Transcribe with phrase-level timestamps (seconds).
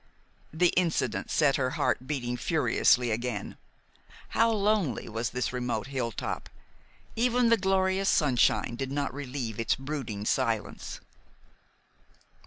[0.51, 3.55] The incident set her heart beating furiously again.
[4.29, 6.49] How lonely was this remote hilltop!
[7.15, 11.01] Even the glorious sunshine did not relieve its brooding silence.